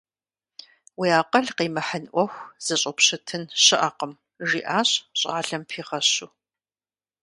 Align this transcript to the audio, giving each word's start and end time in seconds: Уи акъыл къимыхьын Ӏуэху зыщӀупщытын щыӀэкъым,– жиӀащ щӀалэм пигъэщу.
Уи 0.99 1.09
акъыл 1.19 1.47
къимыхьын 1.57 2.05
Ӏуэху 2.11 2.49
зыщӀупщытын 2.65 3.43
щыӀэкъым,– 3.63 4.13
жиӀащ 4.47 4.89
щӀалэм 5.19 5.63
пигъэщу. 5.69 6.29